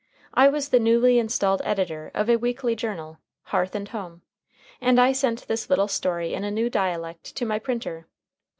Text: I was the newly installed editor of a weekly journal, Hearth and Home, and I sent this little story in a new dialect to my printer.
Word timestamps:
I 0.33 0.47
was 0.47 0.69
the 0.69 0.79
newly 0.79 1.19
installed 1.19 1.61
editor 1.63 2.09
of 2.15 2.27
a 2.27 2.35
weekly 2.35 2.75
journal, 2.75 3.19
Hearth 3.43 3.75
and 3.75 3.87
Home, 3.89 4.23
and 4.81 4.99
I 4.99 5.11
sent 5.11 5.47
this 5.47 5.69
little 5.69 5.87
story 5.87 6.33
in 6.33 6.43
a 6.43 6.49
new 6.49 6.71
dialect 6.71 7.35
to 7.35 7.45
my 7.45 7.59
printer. 7.59 8.07